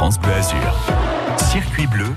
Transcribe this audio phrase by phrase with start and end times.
[0.00, 0.56] France Bleu Azur.
[1.52, 2.14] Circuit bleu,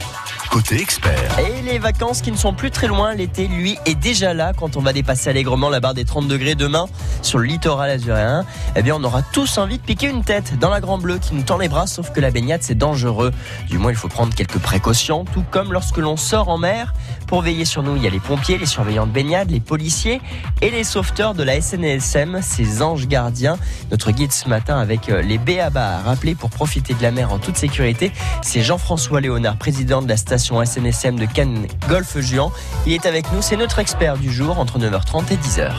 [0.54, 1.40] côté expert.
[1.40, 4.78] Et les vacances qui ne sont plus très loin, l'été, lui, est déjà là quand
[4.78, 6.86] on va dépasser allègrement la barre des 30 degrés demain
[7.24, 8.46] sur le littoral azuréen.
[8.76, 11.34] Eh bien, on aura tous envie de piquer une tête dans la Grand Bleue qui
[11.34, 13.32] nous tend les bras, sauf que la baignade, c'est dangereux.
[13.68, 16.94] Du moins, il faut prendre quelques précautions, tout comme lorsque l'on sort en mer.
[17.26, 20.22] Pour veiller sur nous, il y a les pompiers, les surveillants de baignade, les policiers
[20.62, 23.58] et les sauveteurs de la SNSM, ces anges gardiens.
[23.90, 27.34] Notre guide ce matin avec euh, les BABA à rappeler pour profiter de la mer
[27.34, 28.12] en toute sécurité,
[28.44, 32.50] c'est Jean-François Léonard, président de la station SNSM de Cannes Golfe Juan.
[32.86, 35.72] Il est avec nous, c'est notre expert du jour entre 9h30 et 10h.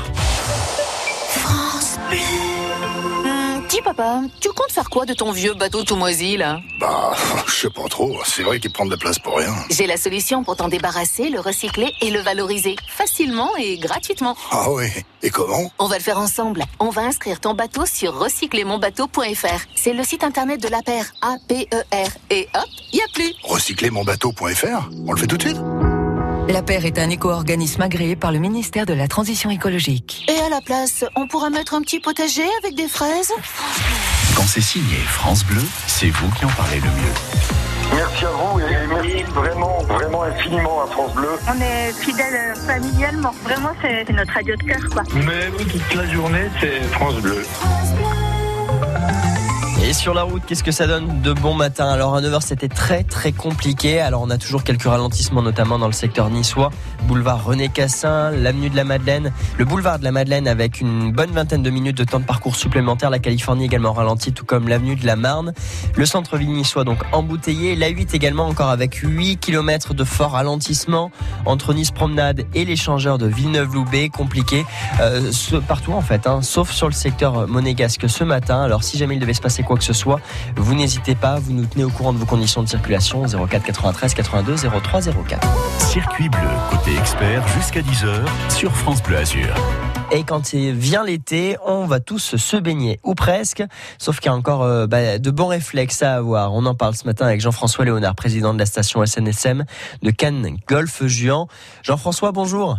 [1.28, 2.53] France Bleu.
[3.84, 7.12] Papa, tu comptes faire quoi de ton vieux bateau tout moisi là Bah,
[7.46, 8.16] je sais pas trop.
[8.24, 9.54] C'est vrai qu'il prend de la place pour rien.
[9.70, 14.36] J'ai la solution pour t'en débarrasser, le recycler et le valoriser facilement et gratuitement.
[14.50, 14.86] Ah oui
[15.22, 15.70] Et comment?
[15.78, 16.64] On va le faire ensemble.
[16.80, 19.66] On va inscrire ton bateau sur recyclermonbateau.fr.
[19.76, 22.08] C'est le site internet de l'APER, A-P-E-R.
[22.30, 23.32] Et hop, y a plus.
[23.44, 25.58] Recyclermonbateau.fr On le fait tout de suite?
[26.48, 30.26] La Paire est un éco-organisme agréé par le ministère de la Transition écologique.
[30.28, 33.32] Et à la place, on pourra mettre un petit potager avec des fraises
[34.36, 37.94] Quand c'est signé France Bleu, c'est vous qui en parlez le mieux.
[37.94, 41.30] Merci à vous et merci vraiment, vraiment infiniment à France Bleu.
[41.48, 43.32] On est fidèles familialement.
[43.42, 45.02] Vraiment, c'est notre radio de cœur, quoi.
[45.14, 47.42] Mais toute la journée, c'est France Bleu.
[49.86, 51.86] Et sur la route, qu'est-ce que ça donne de bon matin?
[51.86, 54.00] Alors à 9h, c'était très très compliqué.
[54.00, 56.70] Alors on a toujours quelques ralentissements, notamment dans le secteur niçois,
[57.02, 61.32] boulevard René Cassin, l'avenue de la Madeleine, le boulevard de la Madeleine avec une bonne
[61.32, 63.10] vingtaine de minutes de temps de parcours supplémentaire.
[63.10, 65.52] La Californie également ralentie, tout comme l'avenue de la Marne.
[65.94, 67.76] Le centre-ville niçois donc embouteillé.
[67.76, 71.10] La 8 également encore avec 8 km de fort ralentissement
[71.44, 74.08] entre Nice Promenade et l'échangeur de Villeneuve-Loubet.
[74.08, 74.64] Compliqué
[75.02, 75.30] euh,
[75.68, 78.62] partout en fait, hein, sauf sur le secteur monégasque ce matin.
[78.62, 80.20] Alors si jamais il devait se passer quoi que ce soit,
[80.56, 84.14] vous n'hésitez pas, vous nous tenez au courant de vos conditions de circulation 04 93
[84.14, 85.48] 82 03 04.
[85.78, 89.54] Circuit bleu, côté expert, jusqu'à 10h sur France Bleu Azur.
[90.12, 93.64] Et quand il vient l'été, on va tous se baigner, ou presque,
[93.98, 96.52] sauf qu'il y a encore euh, bah, de bons réflexes à avoir.
[96.52, 99.64] On en parle ce matin avec Jean-François Léonard, président de la station SNSM
[100.02, 101.46] de Cannes Golfe Juan.
[101.82, 102.78] Jean-François, bonjour.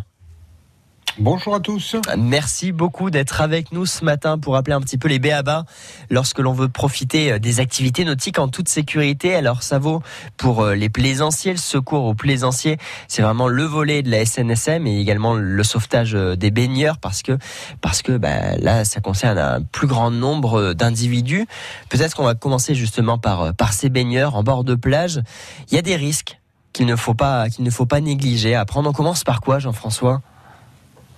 [1.18, 1.96] Bonjour à tous.
[2.18, 5.64] Merci beaucoup d'être avec nous ce matin pour rappeler un petit peu les béabas
[6.10, 9.34] lorsque l'on veut profiter euh, des activités nautiques en toute sécurité.
[9.34, 10.04] Alors ça vaut
[10.36, 12.78] pour euh, les plaisanciers, le secours aux plaisanciers,
[13.08, 17.22] c'est vraiment le volet de la SNSM et également le sauvetage euh, des baigneurs parce
[17.22, 17.38] que
[17.80, 21.48] parce que bah, là ça concerne un plus grand nombre d'individus.
[21.88, 25.22] Peut-être qu'on va commencer justement par par ces baigneurs en bord de plage.
[25.72, 26.42] Il y a des risques
[26.74, 28.54] qu'il ne faut pas qu'il ne faut pas négliger.
[28.54, 30.22] À prendre, on commence par quoi, Jean-François?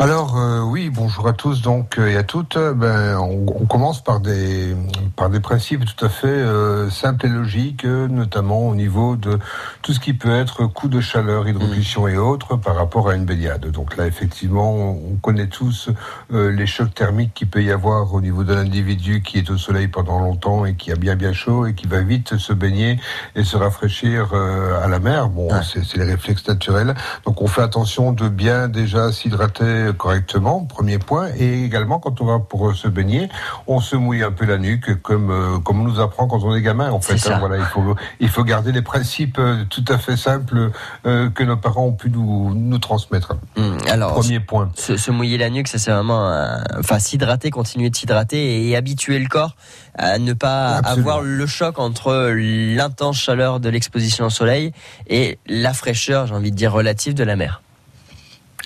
[0.00, 2.56] Alors euh, oui, bonjour à tous donc euh, et à toutes.
[2.56, 4.76] Euh, Ben, on, on commence par des
[5.16, 9.40] par des principes tout à fait euh, simples et logiques, euh, notamment au niveau de
[9.82, 13.24] tout ce qui peut être coup de chaleur, hydrocution et autres par rapport à une
[13.24, 13.66] baignade.
[13.72, 15.90] Donc là, effectivement, on, on connaît tous
[16.32, 19.58] euh, les chocs thermiques qu'il peut y avoir au niveau d'un individu qui est au
[19.58, 23.00] soleil pendant longtemps et qui a bien bien chaud et qui va vite se baigner
[23.34, 25.28] et se rafraîchir euh, à la mer.
[25.28, 25.60] Bon, Ouais.
[25.64, 26.94] c'est c'est les réflexes naturels.
[27.26, 31.28] Donc on fait attention de bien déjà s'hydrater correctement, premier point.
[31.38, 33.28] Et également quand on va pour se baigner,
[33.66, 36.54] on se mouille un peu la nuque comme euh, comme on nous apprend quand on
[36.54, 36.90] est gamin.
[36.90, 40.16] En fait, hein, voilà, il faut il faut garder les principes euh, tout à fait
[40.16, 40.70] simples
[41.06, 43.34] euh, que nos parents ont pu nous nous transmettre.
[43.56, 44.70] Hum, Alors, Premier point.
[44.74, 46.30] se, se mouiller la nuque, ça c'est vraiment,
[46.78, 49.56] enfin s'hydrater, continuer de s'hydrater et, habituer le corps
[49.94, 51.10] à ne pas Absolument.
[51.10, 54.72] avoir le choc entre l'intense chaleur de l'exposition au soleil
[55.08, 57.62] et la fraîcheur, j'ai envie de dire relative de la mer.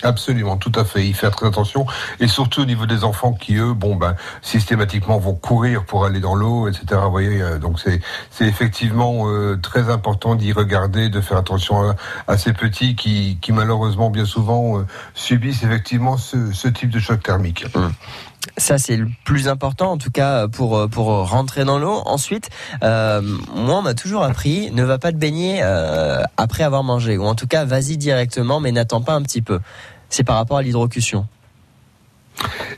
[0.01, 1.05] Absolument, tout à fait.
[1.05, 1.85] Il fait très attention,
[2.19, 6.19] et surtout au niveau des enfants qui eux, bon ben, systématiquement vont courir pour aller
[6.19, 7.01] dans l'eau, etc.
[7.03, 8.01] Vous voyez, euh, donc c'est
[8.41, 11.95] effectivement euh, très important d'y regarder, de faire attention
[12.27, 16.99] à, ces petits qui, qui malheureusement bien souvent euh, subissent effectivement ce, ce type de
[16.99, 17.65] choc thermique.
[18.57, 22.01] Ça c'est le plus important en tout cas pour pour rentrer dans l'eau.
[22.05, 22.49] Ensuite,
[22.83, 27.17] euh, moi on m'a toujours appris ne va pas te baigner euh, après avoir mangé
[27.17, 29.59] ou en tout cas vas-y directement mais n'attends pas un petit peu.
[30.09, 31.25] C'est par rapport à l'hydrocution.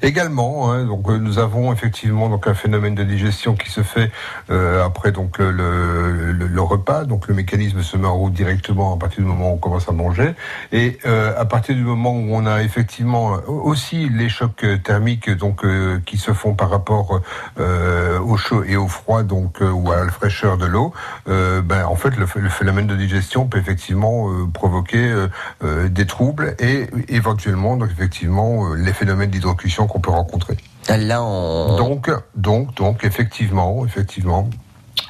[0.01, 4.11] Également, hein, donc euh, nous avons effectivement donc un phénomène de digestion qui se fait
[4.49, 7.05] euh, après donc le, repas.
[7.05, 9.87] Donc le mécanisme se met en route directement à partir du moment où on commence
[9.87, 10.33] à manger,
[10.71, 15.63] et euh, à partir du moment où on a effectivement aussi les chocs thermiques donc
[16.05, 17.21] qui se font par rapport
[17.57, 20.93] au chaud et au froid donc ou à la fraîcheur de l'eau,
[21.27, 25.27] ben en fait le, ph- le phénomène de digestion peut effectivement provoquer
[25.63, 30.57] des troubles et éventuellement donc effectivement les phénomènes d'hydrocution qu'on peut rencontrer.
[30.89, 34.49] Là on Donc donc donc effectivement effectivement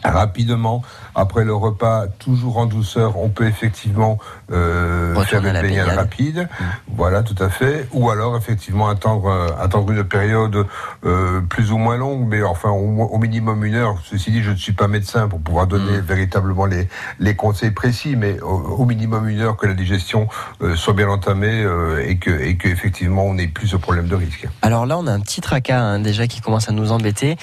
[0.04, 0.82] rapidement
[1.16, 4.18] après le repas, toujours en douceur, on peut effectivement
[4.52, 5.98] euh, faire Retourner à une la baignade baignade.
[5.98, 6.50] rapide.
[6.96, 7.88] Voilà, tout à fait.
[7.94, 10.66] Ou alors effectivement attendre euh, attendre une période
[11.06, 13.98] euh, plus ou moins longue, mais enfin au, minimum une heure.
[14.04, 16.88] Ceci dit, je ne suis pas médecin pour pouvoir donner véritablement les
[17.20, 18.48] les conseils précis, mais au,
[18.80, 20.28] au minimum une heure que la digestion
[20.62, 21.66] euh, soit bien entamée
[22.06, 24.48] et que et que effectivement on n'ait plus ce problème de risque.
[24.62, 27.38] Alors là, on a un petit tracas hein, déjà qui commence à nous embêter.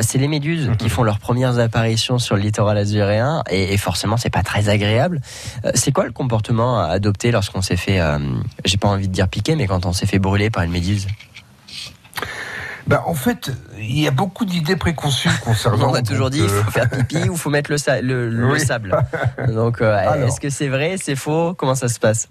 [0.00, 2.78] C'est les méduses qui font leurs premières apparitions sur le littoral
[3.50, 5.20] et, et forcément, c'est pas très agréable.
[5.64, 8.18] Euh, c'est quoi le comportement à adopter lorsqu'on s'est fait, euh,
[8.64, 11.06] j'ai pas envie de dire piquer, mais quand on s'est fait brûler par une méduse?
[12.86, 15.88] Ben, en fait, il y a beaucoup d'idées préconçues concernant.
[15.90, 18.28] On a toujours dit il euh, faut faire pipi ou faut mettre le, sa- le,
[18.30, 18.60] le Oui.
[18.60, 18.96] sable.
[19.48, 21.52] Donc, euh, est-ce que c'est vrai, c'est faux?
[21.54, 22.28] Comment ça se passe?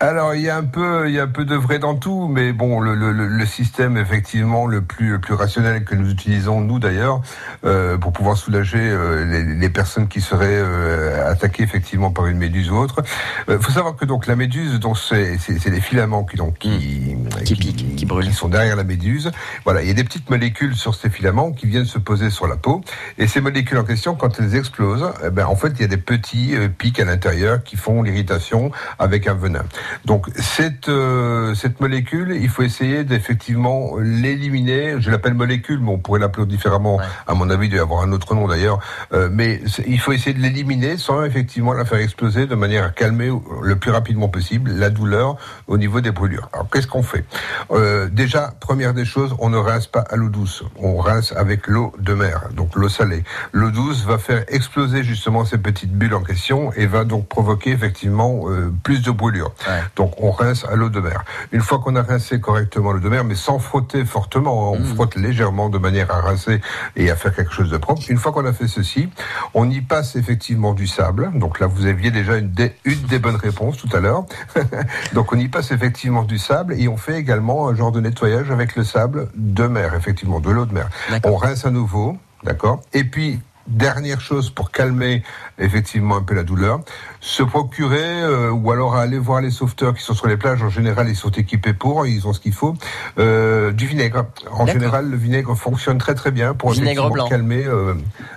[0.00, 2.28] Alors il y a un peu, il y a un peu de vrai dans tout,
[2.28, 6.60] mais bon, le, le, le- système effectivement le plus le plus rationnel que nous utilisons
[6.60, 7.20] nous d'ailleurs
[7.64, 12.38] euh, pour pouvoir soulager euh, les, les personnes qui seraient euh, attaquées effectivement par une
[12.38, 13.02] méduse ou autre.
[13.48, 15.36] Il faut savoir que donc la méduse, donc c'est
[15.70, 17.44] des filaments qui donc qui Mmh.
[17.44, 18.26] Qui piquent, qui brûlent.
[18.26, 19.30] qui sont derrière la méduse.
[19.64, 22.46] Voilà, il y a des petites molécules sur ces filaments qui viennent se poser sur
[22.46, 22.82] la peau,
[23.18, 25.88] et ces molécules en question, quand elles explosent, eh ben en fait il y a
[25.88, 29.64] des petits euh, pics à l'intérieur qui font l'irritation avec un venin.
[30.04, 34.96] Donc cette euh, cette molécule, il faut essayer d'effectivement l'éliminer.
[35.00, 36.96] Je l'appelle molécule, mais on pourrait l'appeler différemment.
[36.96, 37.04] Ouais.
[37.26, 38.78] À mon avis, il doit y avoir un autre nom d'ailleurs.
[39.12, 42.90] Euh, mais il faut essayer de l'éliminer sans effectivement la faire exploser de manière à
[42.90, 43.30] calmer
[43.62, 45.36] le plus rapidement possible la douleur
[45.66, 46.48] au niveau des brûlures.
[46.52, 47.24] Alors qu'est-ce qu'on fait?
[47.70, 50.64] Euh, Déjà, première des choses, on ne rince pas à l'eau douce.
[50.76, 53.22] On rince avec l'eau de mer, donc l'eau salée.
[53.52, 57.70] L'eau douce va faire exploser justement ces petites bulles en question et va donc provoquer
[57.70, 59.52] effectivement euh, plus de brûlures.
[59.66, 59.77] Ouais.
[59.96, 61.24] Donc on rince à l'eau de mer.
[61.52, 65.16] Une fois qu'on a rincé correctement l'eau de mer, mais sans frotter fortement, on frotte
[65.16, 66.60] légèrement de manière à rincer
[66.96, 68.02] et à faire quelque chose de propre.
[68.08, 69.08] Une fois qu'on a fait ceci,
[69.54, 71.30] on y passe effectivement du sable.
[71.34, 74.24] Donc là, vous aviez déjà une des, une des bonnes réponses tout à l'heure.
[75.12, 78.50] Donc on y passe effectivement du sable et on fait également un genre de nettoyage
[78.50, 80.88] avec le sable de mer, effectivement, de l'eau de mer.
[81.24, 85.22] On rince à nouveau, d'accord Et puis, dernière chose pour calmer
[85.58, 86.80] effectivement un peu la douleur,
[87.20, 90.62] se procurer euh, ou alors aller voir les sauveteurs qui sont sur les plages.
[90.62, 92.74] En général, ils sont équipés pour, ils ont ce qu'il faut.
[93.18, 94.26] Euh, du vinaigre.
[94.50, 97.28] En général, le vinaigre fonctionne très très bien pour Vinaigre blanc.
[97.28, 97.64] calmer.
[97.66, 97.94] euh,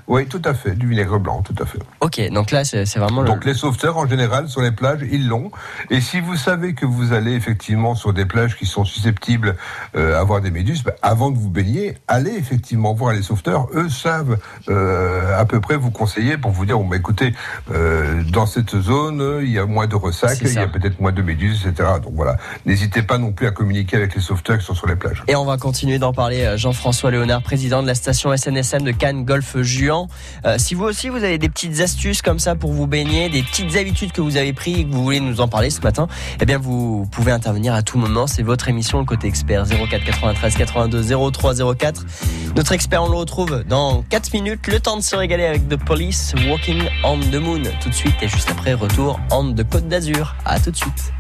[0.08, 1.80] oui, tout à fait, du vinaigre blanc, tout à fait.
[2.02, 3.28] Ok, donc là, c'est vraiment le.
[3.28, 5.52] Donc les sauveteurs en général sur les plages, ils l'ont.
[5.90, 9.56] Et si vous savez que vous allez effectivement sur des plages qui sont susceptibles
[9.96, 13.68] à avoir des méduses, bah, avant de vous baigner, allez effectivement voir les sauveteurs.
[13.74, 14.38] Eux savent
[14.70, 17.34] euh, à peu près vous conseiller pour vous dire bon, bah, écoutez,
[17.72, 21.00] euh, dans cette zone, euh, il y a moins de ressacs, il y a peut-être
[21.00, 21.90] moins de méduses, etc.
[22.04, 24.96] Donc voilà, n'hésitez pas non plus à communiquer avec les sauveteurs qui sont sur les
[24.96, 25.24] plages.
[25.28, 26.44] Et on va continuer d'en parler.
[26.44, 30.08] euh, Jean-François Léonard, président de la station SNSM de Cannes Golf Juan.
[30.46, 33.44] Euh, si vous aussi vous avez des petites astuces comme ça pour vous baigner, des
[33.44, 36.08] petites habitudes que vous avez prises et que vous voulez nous en parler ce matin,
[36.40, 38.28] eh bien vous pouvez intervenir à tout moment.
[38.28, 42.06] C'est votre émission le côté expert 04 93 82 03 04.
[42.56, 44.68] Notre expert on le retrouve dans 4 minutes.
[44.68, 47.64] Le temps de se régaler avec The Police Walking on the Moon.
[47.82, 50.34] Tout de suite et juste après retour on the Côte d'Azur.
[50.46, 51.12] À tout de suite.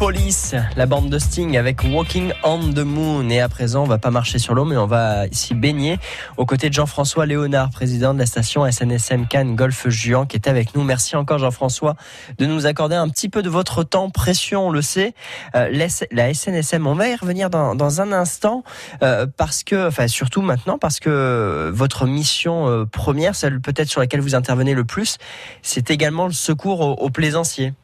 [0.00, 3.28] Police, la bande de Sting avec Walking on the Moon.
[3.28, 5.98] Et à présent, on va pas marcher sur l'eau, mais on va s'y baigner
[6.38, 10.48] aux côtés de Jean-François Léonard, président de la station SNSM Cannes Golfe Juan, qui est
[10.48, 10.84] avec nous.
[10.84, 11.96] Merci encore Jean-François
[12.38, 15.12] de nous accorder un petit peu de votre temps précieux, on le sait.
[15.54, 15.68] Euh,
[16.10, 18.64] la SNSM, on va y revenir dans, un instant,
[19.02, 24.00] euh, parce que, enfin surtout maintenant, parce que votre mission euh, première, celle peut-être sur
[24.00, 25.18] laquelle vous intervenez le plus,
[25.60, 27.74] c'est également le secours aux plaisanciers.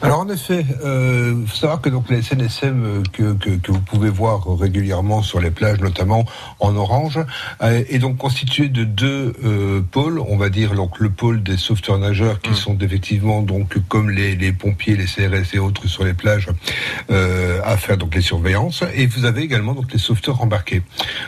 [0.00, 3.80] Alors en effet, euh, faut savoir que donc les SNSM euh, que, que, que vous
[3.80, 6.24] pouvez voir régulièrement sur les plages, notamment
[6.60, 7.18] en orange,
[7.62, 10.20] euh, est donc constitué de deux euh, pôles.
[10.20, 14.36] On va dire donc le pôle des sauveteurs nageurs qui sont effectivement donc comme les,
[14.36, 16.48] les pompiers, les CRS et autres sur les plages
[17.08, 18.84] à faire donc les surveillances.
[18.94, 20.82] Et vous avez également donc les sauveteurs embarqués.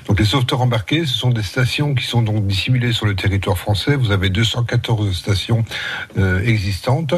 [0.07, 3.59] Donc les sauveteurs embarqués, ce sont des stations qui sont donc dissimulées sur le territoire
[3.59, 3.97] français.
[3.97, 5.65] Vous avez 214 stations
[6.45, 7.15] existantes.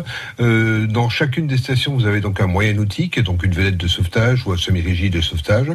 [0.92, 4.46] Dans chacune des stations, vous avez donc un moyen nautique, donc une vedette de sauvetage
[4.46, 5.68] ou un semi-rigide de sauvetage,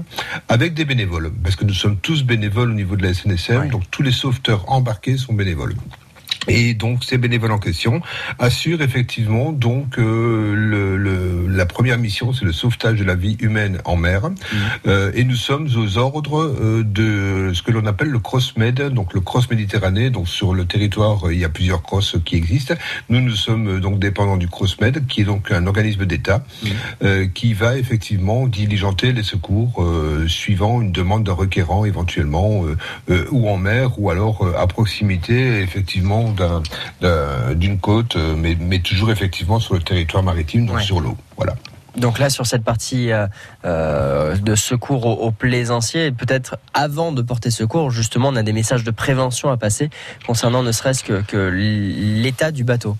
[0.48, 3.90] avec des bénévoles, parce que nous sommes tous bénévoles au niveau de la SNSM, donc
[3.90, 5.74] tous les sauveteurs embarqués sont bénévoles.
[6.48, 8.02] Et donc ces bénévoles en question
[8.40, 13.38] assurent effectivement donc euh, le, le- la première mission, c'est le sauvetage de la vie
[13.40, 14.30] humaine en mer.
[14.86, 19.14] Euh, et nous sommes aux ordres euh, de ce que l'on appelle le CrossMed, donc
[19.14, 20.10] le Cross Méditerranée.
[20.10, 22.76] Donc sur le territoire, euh, il y a plusieurs crosses qui existent.
[23.10, 26.44] Nous, nous sommes euh, donc dépendants du CrossMed, qui est donc un organisme d'État
[27.04, 32.64] euh, qui va effectivement diligenter les secours euh, suivant une demande d'un requérant éventuellement
[33.32, 36.64] ou en mer ou alors à proximité effectivement d'un-
[37.02, 40.84] d'un- d'une côte, euh, mais, mais toujours effectivement sur le territoire maritime, donc Ouais.
[40.84, 41.18] sur l'eau.
[41.36, 41.56] Voilà.
[41.98, 43.26] Donc là, sur cette partie euh,
[43.66, 48.54] euh, de secours aux, aux plaisanciers, peut-être avant de porter secours, justement, on a des
[48.54, 49.90] messages de prévention à passer
[50.28, 52.96] concernant ne serait-ce que, que l'état du bateau.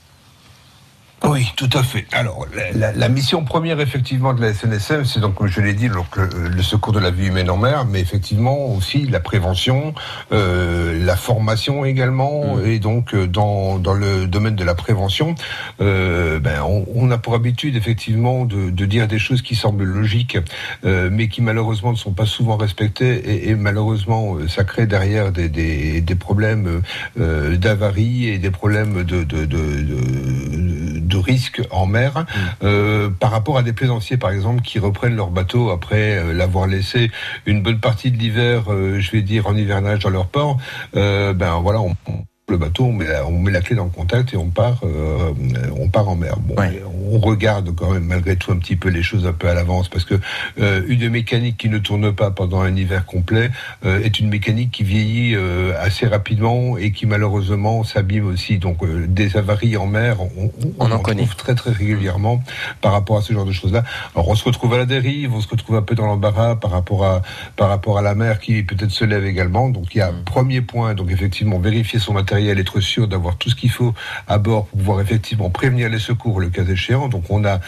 [1.24, 2.06] Oui, tout à fait.
[2.12, 5.74] Alors, la, la- la mission première, effectivement, de la SNSM, c'est donc, comme je l'ai
[5.74, 9.20] dit, donc, le, le secours de la vie humaine en mer, mais effectivement aussi la
[9.20, 9.96] prévention,
[10.32, 15.34] euh, la formation également, et donc euh, dans, dans le domaine de la prévention,
[15.82, 19.84] euh, ben, on, on a pour habitude, effectivement, de, de dire des choses qui semblent
[19.86, 20.38] logiques,
[20.86, 24.86] euh, mais qui malheureusement ne sont pas souvent respectées, et, et malheureusement, euh, ça crée
[24.86, 26.84] derrière des, des, des problèmes
[27.20, 32.26] euh, d'avarie et des problèmes de, de, de, de, risque en mer
[32.64, 36.68] euh, par rapport à des plaisanciers par exemple qui reprennent leur bateau après euh, l'avoir
[36.68, 37.12] laissé
[37.46, 40.58] une bonne partie de l'hiver, euh, je vais dire en hivernage dans leur port.
[40.96, 43.84] Euh, ben voilà, on, on- le bateau, on met, la, on met la clé dans
[43.84, 45.34] le contact et on part, euh,
[45.78, 46.38] on part en mer.
[46.40, 46.82] Bon, Ouais.
[47.12, 49.90] on regarde quand même malgré tout un petit peu les choses un peu à l'avance
[49.90, 50.16] parce que
[50.62, 53.50] euh, une mécanique qui ne tourne pas pendant un hiver complet
[53.86, 55.36] euh, est une mécanique qui vieillit
[55.80, 58.60] assez rapidement et qui malheureusement s'abîme aussi.
[58.60, 58.78] Donc
[59.10, 60.50] des avaries en mer, on,
[60.80, 61.24] On en connaît.
[61.24, 62.42] trouve très très régulièrement
[62.80, 63.84] par rapport à ce genre de choses-là.
[64.16, 66.72] Alors on se retrouve à la dérive, on se retrouve un peu dans l'embarras par
[66.72, 67.22] rapport à
[67.58, 69.68] par rapport à la mer qui peut-être se lève également.
[69.70, 70.24] Donc il y a Mm.
[70.24, 73.94] premier point, donc effectivement vérifier son matériel, être sûr d'avoir tout ce qu'il faut
[74.28, 77.08] à bord pour pouvoir effectivement prévenir les secours le cas échéant.
[77.08, 77.60] Donc on a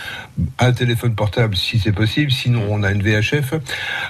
[0.60, 3.56] un téléphone portable si c'est possible, sinon on a une VHF.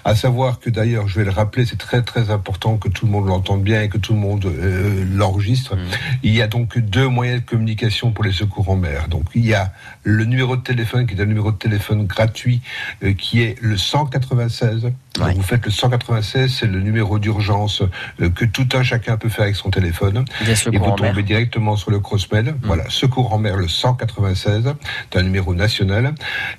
[0.06, 3.12] À savoir que d'ailleurs, je vais le rappeler, c'est très très important que tout le
[3.12, 5.78] monde l'entende bien et que tout le monde euh, l'enregistre.
[6.24, 9.08] Il y a donc deux moyens de communication pour les secours en mer.
[9.08, 9.72] Donc il y a
[10.04, 12.62] le numéro de téléphone qui est un numéro de téléphone gratuit
[13.04, 14.92] euh, qui est le 196.
[15.20, 15.34] Ouais.
[15.34, 17.82] vous faites le 196, c'est le numéro d'urgence
[18.22, 20.26] euh, que tout un chacun peut faire avec son téléphone.
[20.72, 22.56] Et vous tombez directement sur le Crossmed.
[22.64, 24.74] Voilà, Secours en mer le 196,
[25.12, 26.14] c'est un numéro national.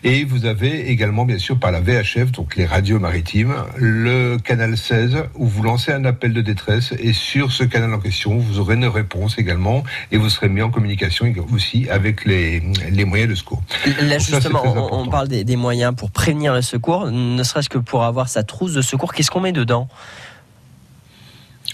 [0.04, 4.76] Et vous avez également, bien sûr, par la VHF, donc les radios maritimes, le canal
[4.76, 6.92] 16, où vous lancez un appel de détresse.
[6.98, 9.82] Et sur ce canal en question, vous aurez une réponse également.
[10.12, 13.62] Et vous serez mis en communication aussi avec les, les moyens de secours.
[13.86, 17.78] Là, Donc justement, on, parle des, des moyens pour prévenir le secours, ne serait-ce que
[17.78, 19.12] pour avoir sa trousse de secours.
[19.12, 19.88] Qu'est-ce qu'on met dedans?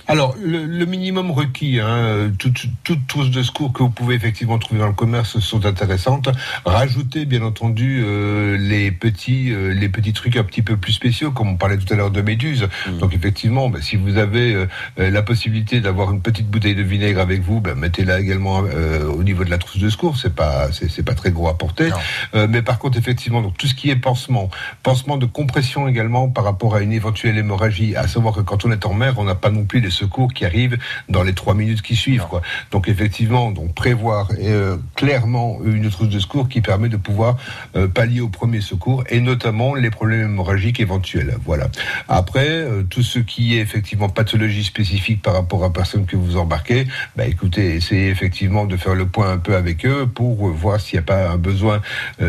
[0.08, 4.58] Alors, le, le minimum requis, hein, toutes, toutes trousses de secours que vous pouvez effectivement
[4.58, 6.28] trouver dans le commerce sont intéressantes.
[6.64, 11.32] Rajoutez, bien entendu, euh, les petits, euh, les petits trucs un petit peu plus spéciaux,
[11.32, 12.68] comme on parlait tout à l'heure de méduses.
[13.00, 14.68] Donc, effectivement, ben, si vous avez euh,
[15.00, 19.06] euh, la possibilité d'avoir une petite bouteille de vinaigre avec vous, ben, mettez-la également euh,
[19.06, 20.16] au niveau de la trousse de secours.
[20.16, 21.90] C'est pas, c'est, c'est pas très gros à porter.
[22.34, 24.50] Euh, mais par contre, effectivement, donc tout ce qui est pansement,
[24.84, 27.96] pansement de compression également par rapport à une éventuelle hémorragie.
[27.96, 30.32] À savoir que quand on est en mer, on n'a pas non plus les secours
[30.32, 32.26] qui arrive dans les trois minutes qui suivent.
[32.28, 32.42] Quoi.
[32.70, 37.36] Donc effectivement, donc prévoir euh, clairement une trousse de secours qui permet de pouvoir
[37.76, 41.36] euh, pallier au premier secours et notamment les problèmes hémorragiques éventuels.
[41.44, 41.68] Voilà.
[42.08, 46.16] Après, euh, tout ce qui est effectivement pathologie spécifique par rapport à la personne que
[46.16, 46.86] vous embarquez,
[47.16, 50.96] bah écoutez, essayez effectivement de faire le point un peu avec eux pour voir s'il
[50.98, 51.80] n'y a pas un besoin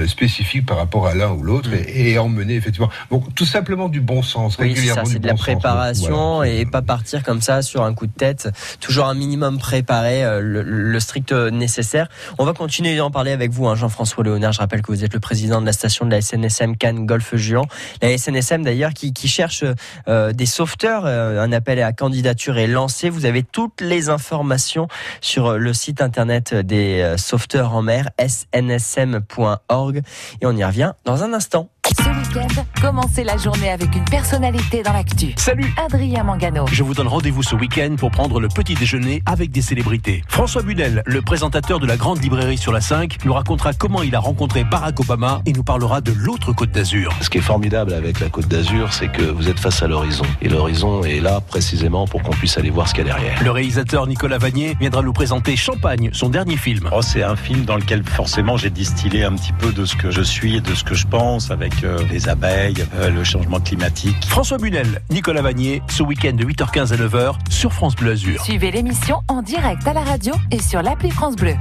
[0.07, 2.89] spécifique par rapport à l'un ou l'autre et, et emmener effectivement.
[3.11, 5.45] Donc tout simplement du bon sens, Oui, régulièrement c'est de la bon sens.
[5.45, 6.51] préparation Voilà.
[6.53, 8.49] et pas partir comme ça sur un coup de tête.
[8.79, 12.07] Toujours un minimum préparé, euh, le, strict nécessaire.
[12.37, 14.53] On va continuer d'en parler avec vous, hein, Jean-François Léonard.
[14.53, 17.35] Je rappelle que vous êtes le président de la station de la SNSM Cannes Golfe
[17.35, 17.65] Juan.
[18.01, 19.63] La SNSM d'ailleurs qui, cherche
[20.07, 21.03] euh, des sauveteurs.
[21.05, 23.09] Euh, un appel à candidature est lancé.
[23.09, 24.87] Vous avez toutes les informations
[25.21, 30.01] sur le site internet des sauveteurs en mer, snsm.org.
[30.41, 31.69] Et on y revient dans un instant.
[31.87, 35.33] Ce week-end, commencez la journée avec une personnalité dans l'actu.
[35.37, 36.65] Salut Adrien Mangano.
[36.69, 40.21] Je vous donne rendez-vous ce week-end pour prendre le petit déjeuner avec des célébrités.
[40.27, 44.13] François Bunel, le présentateur de la grande librairie sur la 5, nous racontera comment il
[44.15, 47.13] a rencontré Barack Obama et nous parlera de l'autre côte d'Azur.
[47.21, 50.25] Ce qui est formidable avec la Côte d'Azur, c'est que vous êtes face à l'horizon.
[50.41, 53.41] Et l'horizon est là précisément pour qu'on puisse aller voir ce qu'il y a derrière.
[53.41, 56.89] Le réalisateur Nicolas Vanier viendra nous présenter Champagne, son dernier film.
[56.91, 60.11] Oh, c'est un film dans lequel forcément j'ai distillé un petit peu de ce que
[60.11, 64.25] je suis et de ce que je pense avec les abeilles, euh, le changement climatique.
[64.27, 68.43] François Bunel, Nicolas Vanier, ce week-end de 8h15 à 9h sur France Bleu Azur.
[68.43, 71.55] Suivez l'émission en direct à la radio et sur l'appli France Bleu.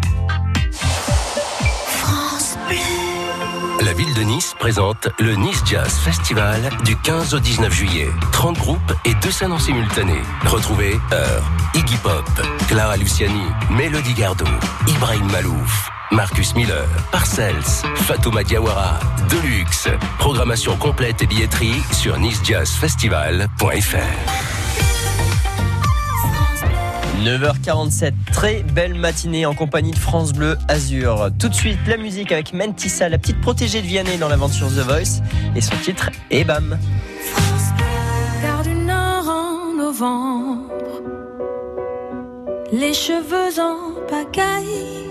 [3.84, 8.08] La ville de Nice présente le Nice Jazz Festival du 15 au 19 juillet.
[8.32, 10.16] 30 groupes et deux scènes en simultané.
[10.46, 12.24] Retrouvez Heure, Iggy Pop,
[12.68, 14.46] Clara Luciani, Mélodie Gardot,
[14.88, 19.88] Ibrahim Malouf, Marcus Miller, Parcells, Fatouma Diawara, Deluxe.
[20.18, 23.96] Programmation complète et billetterie sur nicejazzfestival.fr.
[27.24, 31.30] 9h47, très belle matinée en compagnie de France Bleu Azur.
[31.40, 34.86] Tout de suite, la musique avec Mentissa, la petite protégée de Vianney dans l'aventure The
[34.86, 35.22] Voice,
[35.56, 36.78] et son titre Et bam.
[38.42, 41.02] Gare du Nord en novembre,
[42.72, 45.10] les cheveux en pagaille,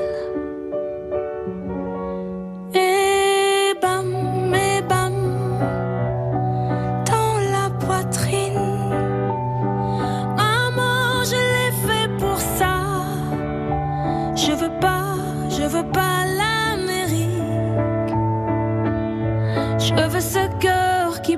[21.21, 21.37] Cœur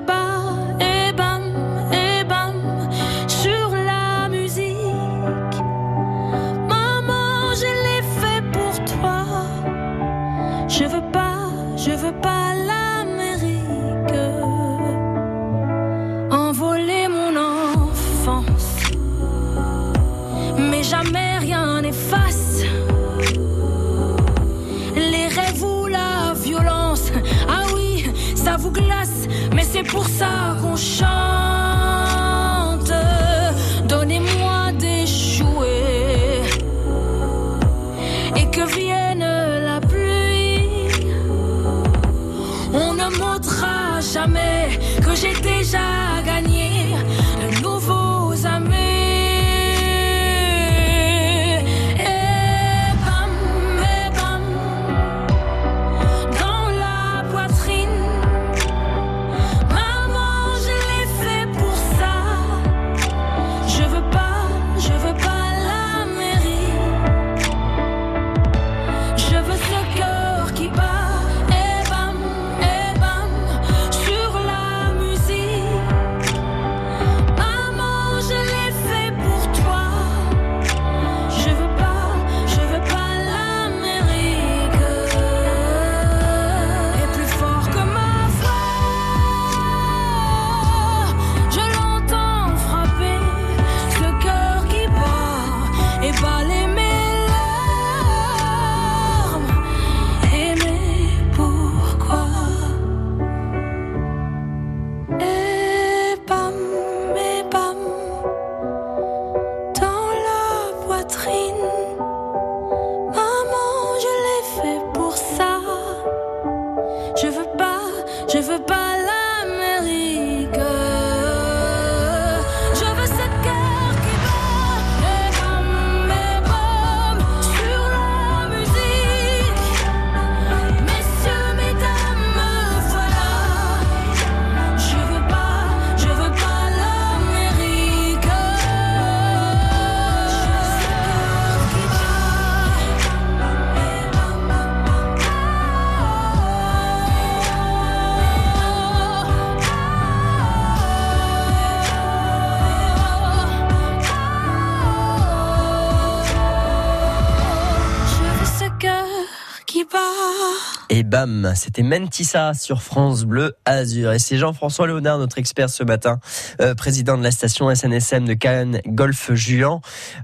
[161.04, 161.52] BAM.
[161.54, 164.12] C'était Mentissa sur France Bleu Azur.
[164.12, 166.20] Et c'est Jean-François Léonard, notre expert ce matin,
[166.60, 169.80] euh, président de la station SNSM de Cannes Golfe Juan.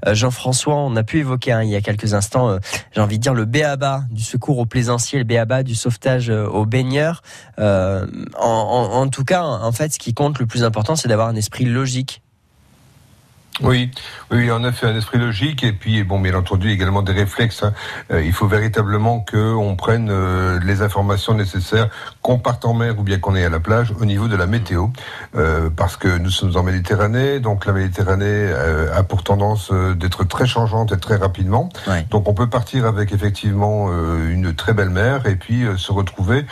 [0.06, 2.58] Euh, Jean-François, on a pu évoquer hein, il y a quelques instants, euh,
[2.92, 6.66] j'ai envie de dire le béaba du secours aux plaisanciers, le béaba du sauvetage aux
[6.66, 7.22] baigneurs.
[7.58, 11.36] En- en tout cas, en fait, ce qui compte le plus important, c'est d'avoir un
[11.36, 12.22] esprit logique.
[13.62, 13.90] Oui,
[14.30, 17.62] oui, en effet, un esprit logique et puis bon, bien entendu également des réflexes.
[17.62, 17.72] hein.
[18.10, 21.88] Euh, il faut véritablement que on prenne euh, les informations nécessaires,
[22.22, 24.46] qu'on parte en mer ou bien qu'on est à la plage, au niveau de la
[24.46, 24.86] météo,
[25.36, 28.52] Euh, parce que nous sommes en Méditerranée, donc la Méditerranée
[28.94, 31.68] a pour tendance d'être très changeante et très rapidement.
[32.10, 33.88] Donc on peut partir avec effectivement
[34.28, 36.44] une très belle mer et puis se retrouver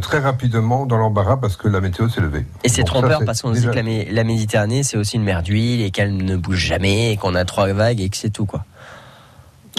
[0.00, 2.44] très rapidement dans l'embarras parce que la météo s'est levée.
[2.64, 5.42] Et c'est ça, trompeur parce qu'on dit déjà- que la Méditerranée, c'est aussi une mer
[5.42, 8.64] d'huile et qu'elle ne bouge jamais qu'on a trois vagues et que c'est tout, quoi.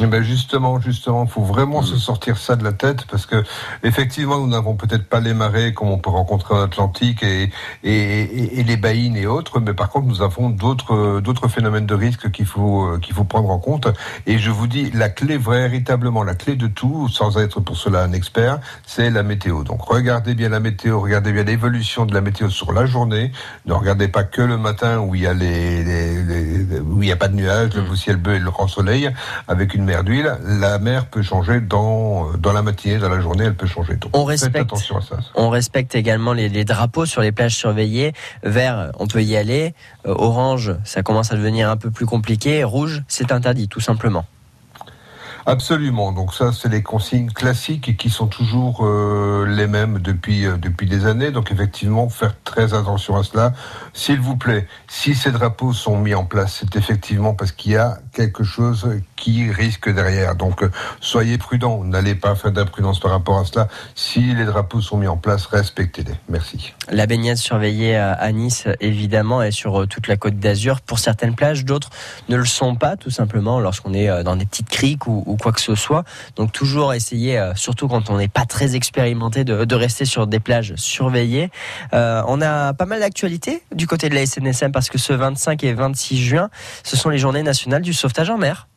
[0.01, 3.43] Eh ben justement, justement, faut vraiment se sortir ça de la tête parce que
[3.83, 7.51] effectivement, nous n'avons peut-être pas les marées comme on peut rencontrer en Atlantique et,
[7.83, 11.85] et, et- et les baïnes et autres, mais par contre, nous avons d'autres d'autres phénomènes
[11.85, 13.87] de risque qu'il faut euh, qu'il faut prendre en compte.
[14.25, 18.01] Et je vous dis, la clé véritablement, la clé de tout, sans être pour cela
[18.01, 19.63] un expert, c'est la météo.
[19.63, 23.31] Donc, regardez bien la météo, regardez bien l'évolution de la météo sur la journée.
[23.67, 27.09] Ne regardez pas que le matin où il y a les, les- les- où il
[27.09, 29.11] y a pas de nuages, le beau ciel bleu et le grand soleil
[29.47, 30.37] avec une mer d'huile.
[30.43, 33.95] La mer peut changer dans dans la matinée, dans la journée, elle peut changer.
[33.95, 35.17] Donc, On faites respecte, attention à ça.
[35.35, 38.13] on respecte également les, les drapeaux sur les plages surveillées.
[38.43, 39.73] Vert, on peut y aller.
[40.05, 42.63] Euh, orange, ça commence à devenir un peu plus compliqué.
[42.63, 44.25] Rouge, c'est interdit, tout simplement.
[45.45, 46.13] Absolument.
[46.13, 50.87] Donc ça, c'est les consignes classiques qui sont toujours euh, les mêmes depuis euh, depuis
[50.87, 51.31] des années.
[51.31, 53.53] Donc effectivement, faire très attention à cela.
[53.93, 57.77] S'il vous plaît, si ces drapeaux sont mis en place, c'est effectivement parce qu'il y
[57.77, 60.35] a quelque chose qui risque derrière.
[60.35, 61.83] Donc euh, soyez prudents.
[61.83, 63.67] N'allez pas faire d'imprudence par rapport à cela.
[63.95, 66.15] Si les drapeaux sont mis en place, respectez-les.
[66.29, 66.73] Merci.
[66.89, 70.81] La baignade surveillée à Nice, évidemment, est sur toute la côte d'Azur.
[70.81, 71.89] Pour certaines plages, d'autres
[72.29, 75.51] ne le sont pas, tout simplement, lorsqu'on est dans des petites criques ou, ou quoi
[75.51, 76.03] que ce soit.
[76.35, 80.39] Donc toujours essayer, euh, surtout quand on n'est pas très expérimenté, de, rester sur des
[80.39, 81.49] plages surveillées.
[81.93, 85.63] Euh, on a pas mal d'actualités du côté de la SNSM parce que ce 25
[85.63, 86.49] et 26 juin,
[86.83, 88.67] ce sont les journées nationales du sauvetage en mer.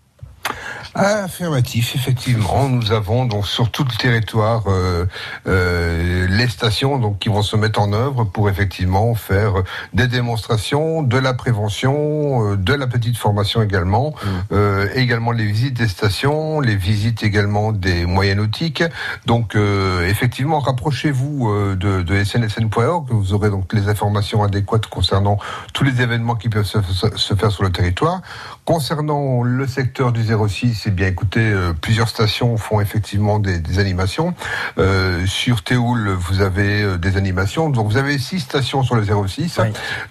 [0.98, 2.70] Affirmatif, effectivement.
[2.70, 5.04] Nous avons donc sur tout le territoire euh,
[5.46, 9.52] euh, les stations donc qui vont se mettre en œuvre pour effectivement faire
[9.92, 14.14] des démonstrations, de la prévention, euh, de la petite formation également,
[14.52, 18.82] euh, également les visites des stations, les visites également des moyens nautiques.
[19.26, 25.36] Donc euh, effectivement, rapprochez-vous euh, de, de snsn.org, vous aurez donc les informations adéquates concernant
[25.74, 26.78] tous les événements qui peuvent se-
[27.16, 28.22] se faire sur le territoire.
[28.64, 33.78] Concernant le secteur du 06, eh bien écoutez, euh, plusieurs stations font effectivement des, des
[33.78, 34.34] animations.
[34.78, 37.70] Euh, sur Théoul, vous avez euh, des animations.
[37.70, 39.60] Donc vous avez six stations sur le 06.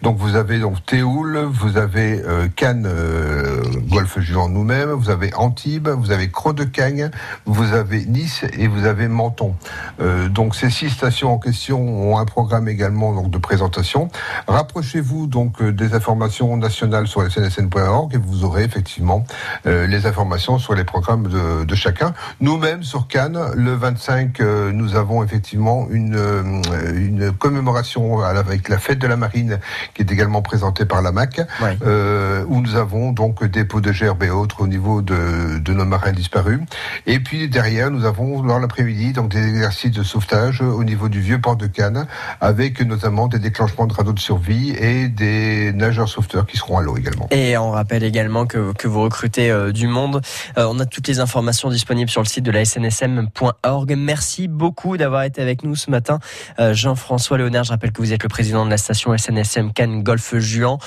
[0.02, 2.22] Donc vous avez donc Théoul, vous avez
[2.56, 2.90] Cannes,
[3.90, 7.10] Golfe Juan nous-mêmes, vous avez Antibes, vous avez Croix de Cagne,
[7.46, 9.56] vous avez Nice et vous avez Menton.
[10.30, 14.10] Donc ces six stations en question ont un programme également donc de présentation.
[14.48, 19.26] Rapprochez-vous donc des informations nationales sur snsn.org et vous aurez effectivement
[19.66, 22.14] euh, les informations sur les programmes de, de chacun.
[22.40, 26.62] Nous-mêmes sur Cannes, le 25, euh, nous avons effectivement une, euh,
[26.96, 29.60] une commémoration avec la fête de la marine
[29.94, 31.42] qui est également présentée par la MAC,
[31.86, 35.74] euh, où nous avons donc des pots de gerbe et autres au niveau de, de
[35.74, 36.60] nos marins disparus.
[37.06, 41.22] Et puis derrière, nous avons dans l'après-midi donc des exercices de sauvetage au niveau du
[41.22, 42.08] vieux port de Cannes,
[42.42, 46.82] avec notamment des déclenchements de radeaux de survie et des nageurs sauveteurs qui seront à
[46.82, 47.28] l'eau également.
[47.32, 50.22] Et on rappelle également que, que vous recrutez du monde.
[50.58, 53.96] Euh, on a toutes les informations disponibles sur le site de la snsm.org.
[53.98, 56.20] Merci beaucoup d'avoir été avec nous ce matin.
[56.60, 60.04] Euh, Jean-François Léonard, je rappelle que vous êtes le président de la station SNSM Cannes
[60.04, 60.78] Golfe Juan.